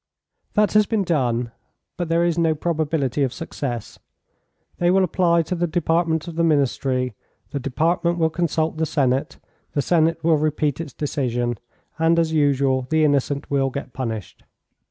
[0.55, 1.51] "That has been done,
[1.95, 3.99] but there is no probability of success.
[4.79, 7.13] They will apply to the Department of the Ministry,
[7.51, 9.37] the Department will consult the Senate,
[9.73, 11.59] the Senate will repeat its decision,
[11.99, 14.41] and, as usual, the innocent will get punished."